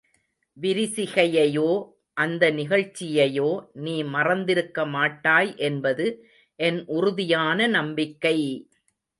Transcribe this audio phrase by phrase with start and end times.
[0.57, 1.67] விரிசிகையையோ,
[2.17, 3.49] அந்த நிகழ்ச்சியையோ
[3.83, 6.07] நீ மறந்திருக்க மாட்டாய் என்பது
[6.59, 8.37] என் உறுதியான நம்பிக்கை!